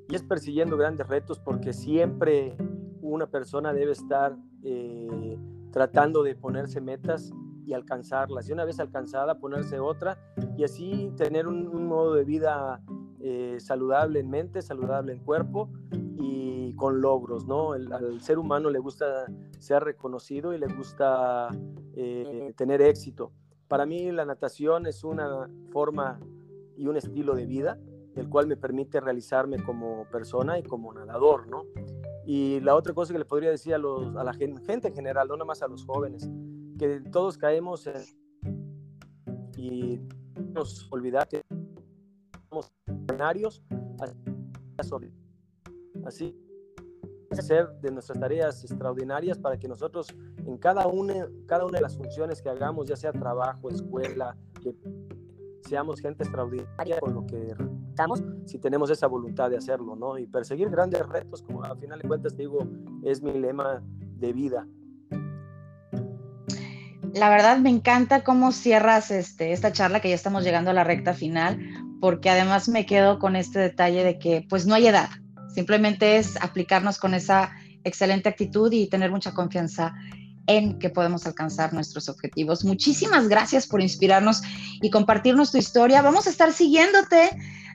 Y 0.09 0.15
es 0.15 0.23
persiguiendo 0.23 0.77
grandes 0.77 1.07
retos 1.09 1.39
porque 1.39 1.73
siempre 1.73 2.57
una 3.01 3.27
persona 3.27 3.73
debe 3.73 3.93
estar 3.93 4.37
eh, 4.63 5.39
tratando 5.73 6.23
de 6.23 6.37
ponerse 6.37 6.81
metas 6.81 7.33
y 7.65 7.73
alcanzarlas. 7.73 8.49
Y 8.49 8.53
una 8.53 8.65
vez 8.65 8.79
alcanzada, 8.79 9.39
ponerse 9.39 9.81
otra 9.81 10.19
y 10.57 10.65
así 10.65 11.13
tener 11.17 11.47
un, 11.49 11.87
modo 11.87 12.15
de 12.15 12.25
vida 12.25 12.81
eh, 13.21 13.57
saludable 13.59 14.21
en 14.21 14.31
mente, 14.31 14.63
saludable 14.63 15.13
en 15.13 15.21
cuerpo 15.21 15.71
y 15.91 16.75
con 16.75 17.01
logros, 17.01 17.47
¿no? 17.47 17.73
al 17.73 18.21
ser 18.21 18.39
humano 18.39 18.71
le 18.71 18.79
gusta 18.79 19.27
ser 19.59 19.85
reconocido 19.85 20.55
y 20.55 20.59
le 20.59 20.67
gusta 20.67 21.49
eh, 21.95 22.53
tener 22.57 22.83
éxito. 22.83 23.33
Para 23.69 23.87
mí 23.87 24.11
la 24.13 24.25
natación 24.25 24.87
es 24.87 25.03
una 25.03 25.49
forma 25.71 26.21
y 26.77 26.87
un 26.87 26.97
estilo 26.97 27.35
de 27.35 27.47
vida 27.47 27.79
el 28.17 28.29
cual 28.29 28.47
me 28.47 28.57
permite 28.57 29.01
realizarme 29.01 29.63
como 29.63 30.05
persona 30.11 30.59
y 30.59 30.63
como 30.63 30.93
nadador, 30.93 31.49
¿no? 31.49 31.65
Y 32.25 32.61
la 32.61 32.75
otra 32.75 32.95
cosa 32.95 33.13
que 33.13 33.19
le 33.19 33.25
podría 33.25 33.51
decir 33.51 33.75
a, 33.75 33.79
los, 33.79 34.15
a 34.17 34.25
la 34.25 34.33
gente 34.33 34.89
en 34.89 34.95
general, 34.95 35.29
no 35.29 35.35
nada 35.35 35.45
más 35.45 35.63
a 35.63 35.69
los 35.69 35.85
jóvenes, 35.85 36.31
que 36.79 37.01
todos 37.11 37.37
caemos 37.37 37.87
en, 37.87 38.03
y 39.57 40.01
nos 40.53 40.91
olvidar 40.93 41.29
que 41.29 41.43
somos 42.49 42.73
escenarios, 42.87 43.63
así 46.05 46.37
hacer 47.31 47.69
de 47.81 47.91
nuestras 47.91 48.19
tareas 48.19 48.63
extraordinarias 48.65 49.39
para 49.39 49.59
que 49.59 49.69
nosotros 49.69 50.07
en 50.45 50.59
cada 50.59 50.87
una, 50.87 51.29
cada 51.47 51.65
una 51.65 51.79
de 51.79 51.83
las 51.83 51.97
funciones 51.97 52.43
que 52.43 52.51
hagamos, 52.51 52.89
ya 52.89 52.97
sea 52.97 53.13
trabajo, 53.13 53.71
escuela, 53.71 54.37
seamos 55.63 56.01
gente 56.01 56.25
extraordinaria 56.25 57.01
con 57.01 57.15
lo 57.15 57.27
que 57.27 57.55
estamos, 57.93 58.23
si 58.47 58.59
tenemos 58.59 58.89
esa 58.91 59.07
voluntad 59.07 59.51
de 59.51 59.59
hacerlo, 59.59 59.95
¿no? 59.97 60.19
Y 60.19 60.27
perseguir 60.27 60.71
grandes 60.71 61.07
retos, 61.07 61.43
como 61.43 61.63
al 61.63 61.79
final 61.79 62.01
de 62.01 62.09
cuentas 62.09 62.37
digo, 62.37 62.67
es 63.05 63.23
mi 63.23 63.35
lema 63.39 63.83
de 64.17 64.33
vida. 64.33 64.67
La 67.13 67.29
verdad 67.29 67.59
me 67.59 67.69
encanta 67.69 68.25
cómo 68.25 68.53
cierras 68.53 69.11
este, 69.11 69.53
esta 69.53 69.73
charla, 69.73 70.01
que 70.01 70.09
ya 70.09 70.15
estamos 70.15 70.43
llegando 70.43 70.71
a 70.71 70.75
la 70.75 70.85
recta 70.85 71.13
final, 71.13 71.61
porque 72.01 72.31
además 72.31 72.67
me 72.71 72.87
quedo 72.87 73.19
con 73.19 73.37
este 73.37 73.59
detalle 73.59 74.03
de 74.05 74.19
que 74.19 74.47
pues 74.49 74.67
no 74.67 74.75
hay 74.75 74.87
edad, 74.87 75.11
simplemente 75.55 76.17
es 76.17 76.43
aplicarnos 76.43 76.99
con 76.99 77.13
esa 77.13 77.53
excelente 77.85 78.31
actitud 78.31 78.73
y 78.73 78.89
tener 78.89 79.11
mucha 79.11 79.35
confianza 79.35 79.95
en 80.47 80.79
que 80.79 80.89
podemos 80.89 81.27
alcanzar 81.27 81.75
nuestros 81.75 82.09
objetivos. 82.09 82.65
Muchísimas 82.65 83.29
gracias 83.29 83.67
por 83.67 83.83
inspirarnos 83.83 84.43
y 84.81 84.89
compartirnos 84.89 85.53
tu 85.53 85.59
historia. 85.59 86.01
Vamos 86.01 86.27
a 86.27 86.31
estar 86.31 86.53
siguiéndote 86.53 87.31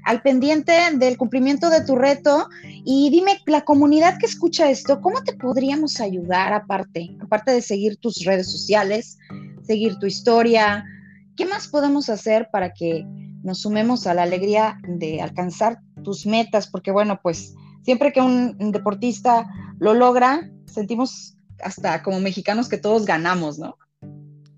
al 0.08 0.22
pendiente 0.22 0.72
del 0.94 1.18
cumplimiento 1.18 1.70
de 1.70 1.84
tu 1.84 1.98
reto 1.98 2.48
y 2.64 3.10
dime, 3.10 3.42
la 3.46 3.66
comunidad 3.66 4.18
que 4.18 4.26
escucha 4.26 4.72
esto, 4.72 5.02
¿cómo 5.02 5.22
te 5.22 5.34
podríamos 5.34 6.00
ayudar 6.00 6.54
aparte? 6.54 7.18
Aparte 7.20 7.52
de 7.52 7.62
seguir 7.62 7.98
tus 7.98 8.24
redes 8.24 8.50
sociales, 8.50 9.18
seguir 9.64 10.00
tu 10.00 10.06
historia, 10.06 10.86
¿qué 11.36 11.46
más 11.46 11.68
podemos 11.68 12.08
hacer 12.08 12.48
para 12.54 12.72
que 12.74 13.06
nos 13.44 13.60
sumemos 13.60 14.08
a 14.08 14.14
la 14.14 14.24
alegría 14.24 14.80
de 14.88 15.22
alcanzar 15.22 15.82
tus 16.06 16.26
metas? 16.26 16.68
Porque 16.68 16.92
bueno, 16.92 17.20
pues 17.22 17.54
siempre 17.84 18.14
que 18.14 18.22
un 18.22 18.72
deportista 18.72 19.46
lo 19.78 19.94
logra, 19.94 20.50
sentimos 20.68 21.36
hasta 21.62 22.02
como 22.02 22.22
mexicanos 22.22 22.70
que 22.70 22.78
todos 22.78 23.06
ganamos, 23.06 23.60
¿no? 23.60 23.78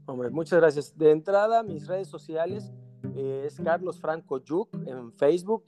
Hombre, 0.06 0.30
muchas 0.30 0.60
gracias. 0.60 0.96
De 0.96 1.10
entrada, 1.10 1.64
mis 1.64 1.88
redes 1.88 2.08
sociales 2.08 2.72
es 3.16 3.60
Carlos 3.62 4.00
Franco 4.00 4.38
Yuk 4.40 4.70
en 4.86 5.12
Facebook 5.14 5.64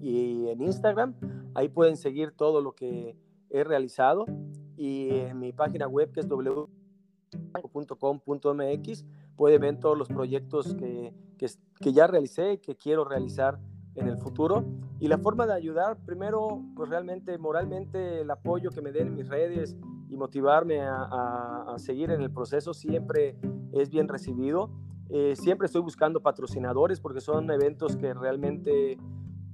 y 0.00 0.48
en 0.48 0.60
Instagram. 0.62 1.14
Ahí 1.54 1.68
pueden 1.68 1.96
seguir 1.96 2.32
todo 2.32 2.60
lo 2.60 2.74
que 2.74 3.16
he 3.50 3.64
realizado. 3.64 4.26
Y 4.76 5.10
en 5.10 5.38
mi 5.38 5.52
página 5.52 5.86
web 5.86 6.12
que 6.12 6.20
es 6.20 6.28
www.com.mx 6.28 6.70
pueden 9.36 9.60
ver 9.60 9.78
todos 9.80 9.98
los 9.98 10.08
proyectos 10.08 10.74
que, 10.74 11.14
que, 11.38 11.46
que 11.80 11.92
ya 11.92 12.06
realicé 12.06 12.54
y 12.54 12.58
que 12.58 12.76
quiero 12.76 13.04
realizar 13.04 13.58
en 13.94 14.08
el 14.08 14.18
futuro. 14.18 14.64
Y 15.00 15.08
la 15.08 15.18
forma 15.18 15.46
de 15.46 15.54
ayudar, 15.54 15.96
primero, 16.04 16.62
pues 16.74 16.88
realmente 16.88 17.36
moralmente 17.38 18.20
el 18.20 18.30
apoyo 18.30 18.70
que 18.70 18.80
me 18.80 18.92
den 18.92 19.08
en 19.08 19.14
mis 19.14 19.28
redes 19.28 19.76
y 20.08 20.16
motivarme 20.16 20.80
a, 20.82 21.74
seguir 21.78 22.10
en 22.10 22.20
el 22.20 22.30
proceso 22.30 22.74
siempre 22.74 23.36
es 23.72 23.88
bien 23.88 24.08
recibido. 24.08 24.70
Eh, 25.14 25.36
siempre 25.36 25.66
estoy 25.66 25.82
buscando 25.82 26.22
patrocinadores 26.22 26.98
porque 26.98 27.20
son 27.20 27.50
eventos 27.50 27.96
que 27.96 28.14
realmente 28.14 28.96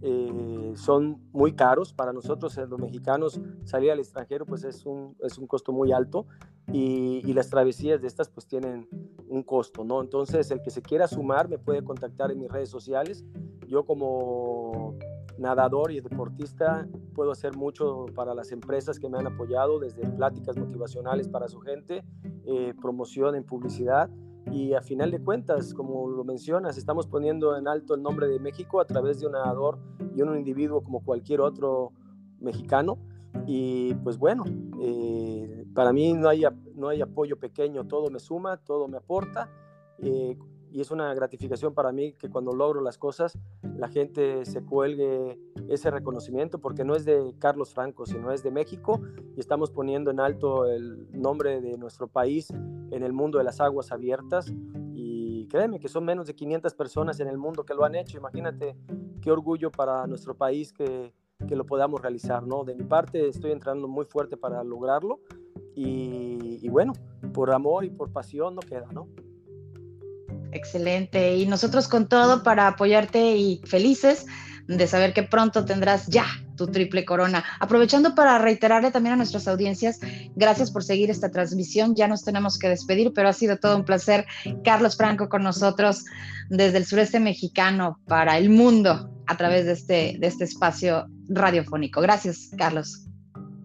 eh, 0.01 0.73
son 0.77 1.21
muy 1.33 1.53
caros. 1.53 1.93
Para 1.93 2.13
nosotros 2.13 2.57
eh, 2.59 2.67
los 2.69 2.79
mexicanos 2.79 3.41
salir 3.65 3.91
al 3.91 3.99
extranjero 3.99 4.47
pues 4.47 4.63
es 4.63 4.87
un, 4.87 5.17
es 5.21 5.37
un 5.37 5.49
costo 5.49 5.73
muy 5.73 5.91
alto 5.91 6.27
y, 6.73 7.33
las 7.33 7.51
travesías 7.51 8.01
de 8.01 8.07
estas 8.07 8.29
pues 8.29 8.47
tienen 8.47 8.89
un 9.29 9.43
costo 9.43 9.85
no 9.85 10.01
entonces 10.01 10.51
el 10.51 10.61
que 10.61 10.71
se 10.71 10.83
quiera 10.83 11.07
sumar 11.07 11.49
me 11.49 11.59
puede 11.59 11.83
contactar 11.83 12.31
en 12.31 12.39
mis 12.39 12.51
redes 12.51 12.69
sociales. 12.71 13.25
Yo 13.67 13.85
como 13.85 14.97
nadador 15.39 15.91
y 15.91 16.01
deportista 16.01 16.87
puedo 17.15 17.33
hacer 17.33 17.57
mucho 17.57 18.07
para 18.15 18.33
las 18.33 18.53
empresas 18.53 19.01
que 19.01 19.09
me 19.09 19.19
han 19.19 19.27
apoyado, 19.27 19.81
desde 19.81 20.09
pláticas 20.09 20.57
motivacionales 20.57 21.29
para 21.29 21.49
su 21.49 21.61
gente, 21.61 22.05
promoción 22.81 23.35
en 23.35 23.45
publicidad 23.45 24.09
y 24.51 24.75
a 24.75 24.83
final 24.83 25.11
de 25.11 25.21
cuentas, 25.21 25.75
como 25.75 26.09
lo 26.09 26.25
mencionas, 26.25 26.79
estamos 26.79 27.07
poniendo 27.07 27.57
en 27.57 27.69
alto 27.69 27.95
el 27.95 28.03
nombre 28.03 28.29
de 28.29 28.39
México 28.39 28.81
a 28.81 28.87
través 28.87 29.21
de 29.21 29.27
un 29.27 29.33
nadador 29.33 29.79
y 30.15 30.23
un 30.23 30.37
individuo 30.37 30.83
como 30.83 31.05
cualquier 31.05 31.41
otro 31.41 31.93
mexicano 32.41 32.99
Y 33.47 33.95
pues 33.95 34.19
bueno, 34.19 34.45
eh, 34.81 35.67
para 35.75 35.93
mí 35.93 36.13
no 36.15 36.29
hay, 36.29 36.45
no 36.75 36.89
hay 36.89 37.03
apoyo 37.03 37.39
pequeño, 37.39 37.87
todo 37.87 38.11
me 38.11 38.19
suma, 38.19 38.57
todo 38.57 38.89
me 38.89 38.97
aporta. 38.97 39.49
Eh, 39.99 40.37
y 40.71 40.81
es 40.81 40.91
una 40.91 41.13
gratificación 41.15 41.75
para 41.75 41.93
mí 41.93 42.13
que 42.13 42.29
cuando 42.29 42.53
logro 42.53 42.81
las 42.81 42.99
cosas 42.99 43.39
la 43.77 43.89
gente 43.89 44.45
se 44.45 44.63
cuelgue 44.63 45.39
ese 45.69 45.91
reconocimiento 45.91 46.59
porque 46.59 46.85
no 46.85 46.95
es 46.95 47.05
de 47.05 47.35
Carlos 47.39 47.75
Franco, 47.75 48.07
sino 48.07 48.33
es 48.33 48.43
de 48.43 48.51
México 48.51 49.01
y 49.37 49.41
estamos 49.41 49.71
poniendo 49.71 50.11
en 50.11 50.21
alto 50.21 50.67
el 50.67 51.09
nombre 51.13 51.61
de 51.61 51.77
nuestro 51.79 52.09
país 52.09 52.51
en 52.51 53.03
el 53.03 53.13
mundo 53.13 53.39
de 53.39 53.45
las 53.45 53.61
aguas 53.61 53.93
abiertas 53.93 54.53
y 54.95 55.47
créeme 55.49 55.79
que 55.81 55.89
son 55.89 56.05
menos 56.05 56.27
de 56.27 56.35
500 56.35 56.75
personas 56.75 57.21
en 57.21 57.29
el 57.29 57.39
mundo 57.39 57.65
que 57.65 57.75
lo 57.75 57.85
han 57.85 57.95
hecho, 57.95 58.19
imagínate 58.19 58.77
qué 59.21 59.31
orgullo 59.31 59.71
para 59.71 60.07
nuestro 60.07 60.35
país 60.37 60.73
que, 60.73 61.13
que 61.47 61.57
lo 61.57 61.65
podamos 61.67 62.01
realizar, 62.01 62.47
¿no? 62.47 62.65
De 62.65 62.75
mi 62.75 62.85
parte 62.85 63.29
estoy 63.29 63.53
entrando 63.53 63.89
muy 63.89 64.05
fuerte 64.05 64.37
para 64.37 64.63
lograrlo 64.65 65.21
y, 65.75 66.59
y 66.61 66.69
bueno, 66.69 66.93
por 67.33 67.53
amor 67.53 67.85
y 67.85 67.91
por 67.91 68.11
pasión 68.13 68.55
no 68.55 68.61
queda, 68.61 68.87
¿no? 68.93 69.09
Excelente. 70.53 71.37
Y 71.37 71.47
nosotros 71.47 71.89
con 71.89 72.09
todo 72.09 72.43
para 72.43 72.69
apoyarte 72.69 73.37
y 73.37 73.61
felices 73.65 74.27
de 74.67 74.87
saber 74.87 75.15
que 75.15 75.23
pronto 75.23 75.65
tendrás 75.65 76.07
ya 76.09 76.27
tu 76.57 76.67
triple 76.67 77.05
corona. 77.05 77.43
Aprovechando 77.59 78.15
para 78.15 78.39
reiterarle 78.39 78.91
también 78.91 79.15
a 79.15 79.17
nuestras 79.17 79.49
audiencias, 79.49 79.99
gracias 80.37 80.71
por 80.71 80.85
seguir 80.85 81.11
esta 81.11 81.31
transmisión. 81.31 81.95
Ya 81.95 82.07
nos 82.07 82.23
tenemos 82.23 82.59
que 82.59 82.69
despedir, 82.69 83.13
pero 83.15 83.29
ha 83.29 83.33
sido 83.33 83.57
todo 83.57 83.77
un 83.77 83.85
placer. 83.85 84.27
Carlos 84.65 84.97
Franco 84.97 85.29
con 85.29 85.43
nosotros 85.43 86.05
desde 86.51 86.79
el 86.79 86.85
sureste 86.85 87.19
mexicano 87.19 88.01
para 88.07 88.37
el 88.37 88.51
mundo 88.51 89.11
a 89.27 89.37
través 89.37 89.65
de 89.67 89.73
este, 89.73 90.17
de 90.19 90.27
este 90.27 90.45
espacio 90.45 91.07
radiofónico. 91.29 92.01
Gracias, 92.03 92.51
Carlos. 92.57 93.07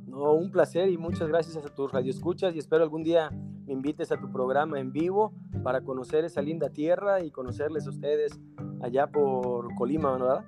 No, 0.07 0.33
un 0.33 0.51
placer 0.51 0.89
y 0.89 0.97
muchas 0.97 1.27
gracias 1.27 1.57
a 1.57 1.61
tus 1.61 1.91
radioescuchas 1.91 2.55
y 2.55 2.59
espero 2.59 2.83
algún 2.83 3.03
día 3.03 3.29
me 3.65 3.73
invites 3.73 4.11
a 4.11 4.19
tu 4.19 4.31
programa 4.31 4.79
en 4.79 4.91
vivo 4.91 5.33
para 5.63 5.81
conocer 5.81 6.25
esa 6.25 6.41
linda 6.41 6.69
tierra 6.69 7.23
y 7.23 7.31
conocerles 7.31 7.87
a 7.87 7.89
ustedes 7.89 8.33
allá 8.81 9.07
por 9.07 9.73
Colima, 9.75 10.13
¿verdad? 10.13 10.45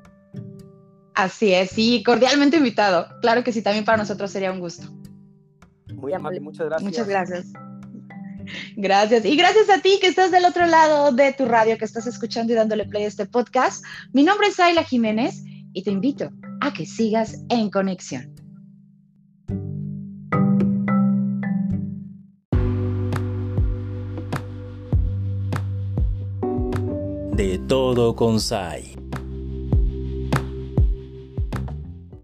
Así 1.13 1.53
es, 1.53 1.69
sí, 1.69 2.03
cordialmente 2.03 2.57
invitado. 2.57 3.07
Claro 3.21 3.43
que 3.43 3.53
sí, 3.53 3.61
también 3.61 3.85
para 3.85 3.97
nosotros 3.97 4.29
sería 4.31 4.51
un 4.51 4.59
gusto. 4.59 4.87
Muy 5.93 6.13
amable, 6.13 6.41
muchas 6.41 6.65
gracias. 6.65 6.83
Muchas 6.83 7.07
gracias. 7.07 7.53
Gracias. 8.75 9.25
Y 9.25 9.35
gracias 9.35 9.69
a 9.69 9.81
ti 9.81 9.97
que 9.99 10.07
estás 10.07 10.31
del 10.31 10.45
otro 10.45 10.67
lado 10.67 11.11
de 11.11 11.33
tu 11.33 11.45
radio, 11.45 11.77
que 11.77 11.85
estás 11.85 12.05
escuchando 12.05 12.53
y 12.53 12.55
dándole 12.55 12.85
play 12.85 13.05
a 13.05 13.07
este 13.07 13.25
podcast. 13.25 13.83
Mi 14.13 14.23
nombre 14.23 14.47
es 14.47 14.59
Ayla 14.59 14.83
Jiménez 14.83 15.41
y 15.73 15.83
te 15.83 15.91
invito 15.91 16.29
a 16.61 16.73
que 16.73 16.85
sigas 16.85 17.43
en 17.49 17.69
conexión. 17.69 18.34
De 27.35 27.59
todo 27.59 28.15
con 28.15 28.39
SAI. 28.39 28.94